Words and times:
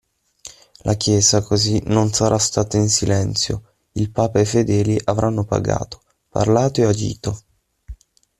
La 0.81 0.95
Chiesa 0.95 1.43
così 1.43 1.79
non 1.85 2.11
sarà 2.11 2.39
stata 2.39 2.75
in 2.75 2.89
silenzio: 2.89 3.73
il 3.91 4.09
Papa 4.09 4.39
e 4.39 4.41
i 4.41 4.45
fedeli 4.45 4.99
avranno 5.03 5.45
pregato, 5.45 6.01
parlato 6.27 6.81
e 6.81 6.85
agito. 6.85 7.43